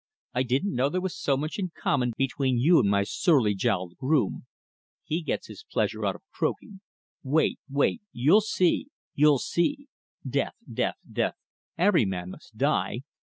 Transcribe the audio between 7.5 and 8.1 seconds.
wait,